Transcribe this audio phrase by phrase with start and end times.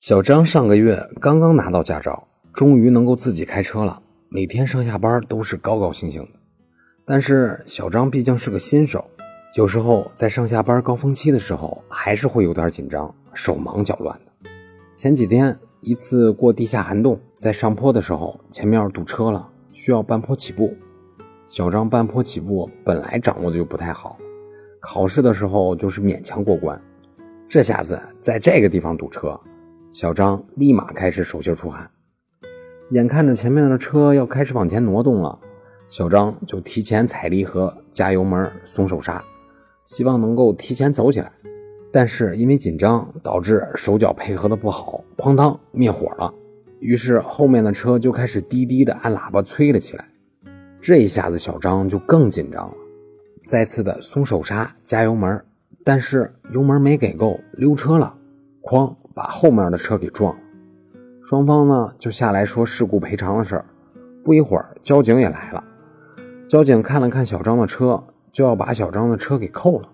[0.00, 4.00] 小张上个月刚刚拿到驾照，终于能够自己开车了。
[4.30, 6.30] 每天上下班都是高高兴兴的。
[7.04, 9.04] 但是小张毕竟是个新手，
[9.56, 14.50] 有时候在上下班高峰期的时候，还是会有点紧张，手忙脚乱的。
[14.96, 20.74] 前几天一次过地下涵洞，在上坡的时候，前面堵车了，需要半坡起步。
[21.46, 24.16] 小张半坡起步本来掌握的就不太好，
[24.80, 26.80] 考试的时候就是勉强过关，
[27.50, 29.38] 这下子在这个地方堵车。
[29.92, 31.90] 小张立马开始手心出汗，
[32.90, 35.36] 眼看着前面的车要开始往前挪动了，
[35.88, 39.24] 小张就提前踩离合、加油门、松手刹，
[39.84, 41.32] 希望能够提前走起来。
[41.92, 46.32] 但是因为紧张，导致手脚配合的不好，哐当灭火了。
[46.78, 50.08] 于是后面的车就开始滴滴的按喇叭催了起来。
[50.80, 52.74] 这一下子小张就更紧张了，
[53.44, 55.44] 再次的松手刹、加油门，
[55.82, 58.16] 但是油门没给够，溜车了，
[58.62, 58.94] 哐！
[59.20, 60.40] 把后面的车给撞了，
[61.26, 63.66] 双方呢就下来说事故赔偿的事儿。
[64.24, 65.62] 不一会儿，交警也来了。
[66.48, 69.90] 交警看了看小张的车，就要把小张的车给扣了。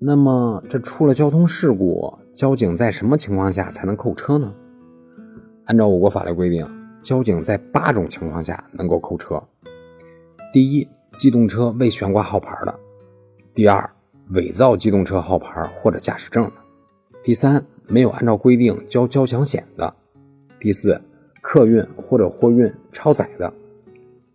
[0.00, 4.52] 那么，这出了交通事故，交警在什么情况下才能扣车呢？
[5.66, 6.68] 按照我国法律规定，
[7.00, 9.40] 交警在八种情况下能够扣车：
[10.52, 12.74] 第一，机动车未悬挂号牌的；
[13.54, 13.88] 第二，
[14.30, 16.52] 伪造机动车号牌或者驾驶证的；
[17.22, 19.94] 第三，没有按照规定交交强险的，
[20.58, 21.00] 第四，
[21.40, 23.52] 客运或者货运超载的，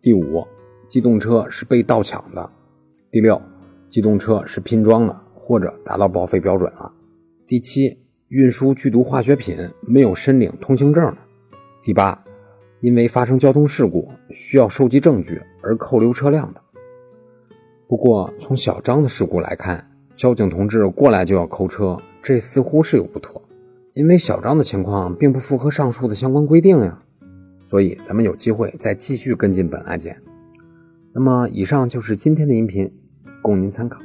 [0.00, 0.46] 第五，
[0.88, 2.50] 机动车是被盗抢的，
[3.10, 3.40] 第六，
[3.88, 6.92] 机动车是拼装的或者达到报废标准了，
[7.46, 11.18] 第七，运输剧毒化学品没有申领通行证的，
[11.82, 12.24] 第八，
[12.80, 16.60] 因为发生交通事故需要收集证据而扣留车辆的。
[17.88, 22.00] 不过从小张的事故来看，交警同志过来就要扣车。
[22.22, 23.42] 这似乎是有不妥，
[23.94, 27.02] 因为小张的情况并不符合上述的相关规定呀，
[27.62, 30.16] 所以咱们有机会再继续跟进本案件。
[31.12, 32.90] 那么，以上就是今天的音频，
[33.42, 34.00] 供您参考。